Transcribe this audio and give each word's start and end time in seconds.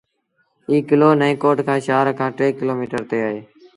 ايٚ 0.69 0.87
ڪلو 0.89 1.09
نئيٚن 1.21 1.39
ڪوٽ 1.43 1.57
شآهر 1.87 2.07
کآݩ 2.19 2.35
ٽي 2.37 2.47
ڪلوميٚٽر 2.59 3.01
تي 3.09 3.17
اهي۔ 3.25 3.39